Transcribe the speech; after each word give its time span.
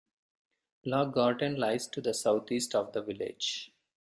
Loch 0.83 1.13
Garten 1.13 1.57
lies 1.57 1.85
to 1.87 2.01
the 2.01 2.15
southeast 2.15 2.73
of 2.73 2.91
the 2.91 3.03
village. 3.03 3.71